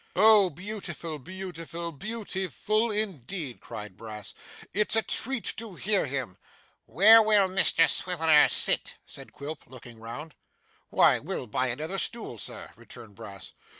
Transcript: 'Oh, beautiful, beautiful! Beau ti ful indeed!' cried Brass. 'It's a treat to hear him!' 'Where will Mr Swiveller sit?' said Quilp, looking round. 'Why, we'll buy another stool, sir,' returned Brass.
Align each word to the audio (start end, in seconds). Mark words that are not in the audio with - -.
'Oh, 0.15 0.49
beautiful, 0.49 1.19
beautiful! 1.19 1.91
Beau 1.91 2.23
ti 2.23 2.47
ful 2.47 2.89
indeed!' 2.89 3.59
cried 3.61 3.97
Brass. 3.97 4.33
'It's 4.73 4.95
a 4.95 5.03
treat 5.03 5.43
to 5.57 5.75
hear 5.75 6.07
him!' 6.07 6.39
'Where 6.87 7.21
will 7.21 7.47
Mr 7.47 7.87
Swiveller 7.87 8.47
sit?' 8.49 8.95
said 9.05 9.31
Quilp, 9.31 9.61
looking 9.67 9.99
round. 9.99 10.33
'Why, 10.89 11.19
we'll 11.19 11.45
buy 11.45 11.67
another 11.67 11.99
stool, 11.99 12.39
sir,' 12.39 12.71
returned 12.75 13.13
Brass. 13.13 13.51